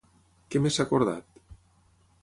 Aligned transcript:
Què 0.55 0.61
més 0.63 0.79
s'ha 0.79 0.87
acordat? 0.89 1.39